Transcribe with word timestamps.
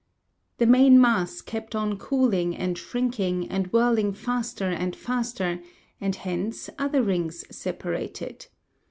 The 0.57 0.65
main 0.65 0.99
mass 0.99 1.41
kept 1.41 1.75
on 1.75 1.95
cooling 1.99 2.57
and 2.57 2.75
shrinking 2.75 3.47
and 3.49 3.71
whirling 3.71 4.13
faster 4.13 4.65
and 4.65 4.95
faster 4.95 5.61
and 6.01 6.15
hence 6.15 6.71
other 6.79 7.03
rings 7.03 7.45
separated. 7.55 8.47